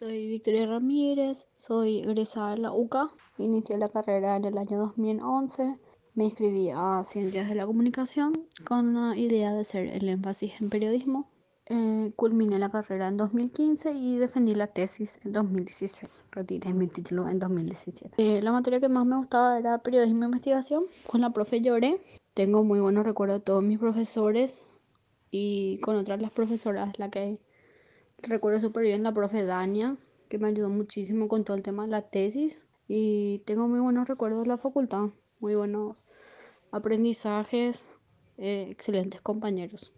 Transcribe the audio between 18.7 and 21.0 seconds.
que más me gustaba era periodismo e investigación.